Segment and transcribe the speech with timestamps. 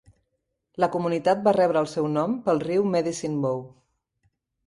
[0.83, 3.61] La comunitat va rebre el seu nom pel riu Medicine Bow.